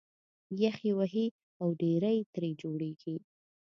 [0.61, 1.25] یخ یې وهي
[1.61, 3.15] او ډېرۍ ترې جوړېږي